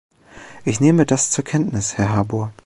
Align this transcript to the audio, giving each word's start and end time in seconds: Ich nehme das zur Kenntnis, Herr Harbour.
Ich 0.65 0.79
nehme 0.79 1.05
das 1.05 1.29
zur 1.29 1.43
Kenntnis, 1.43 1.95
Herr 1.99 2.09
Harbour. 2.09 2.51